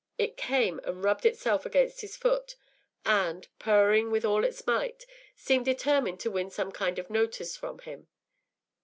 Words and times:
It 0.17 0.35
came 0.35 0.79
and 0.83 1.03
rubbed 1.03 1.27
itself 1.27 1.63
against 1.63 2.01
his 2.01 2.17
foot, 2.17 2.55
and, 3.05 3.47
purring 3.59 4.09
with 4.09 4.25
all 4.25 4.43
its 4.43 4.65
might, 4.65 5.05
seemed 5.35 5.65
determined 5.65 6.19
to 6.21 6.31
win 6.31 6.49
some 6.49 6.71
kind 6.71 6.97
of 6.97 7.11
notice 7.11 7.55
from 7.55 7.77
him. 7.77 8.07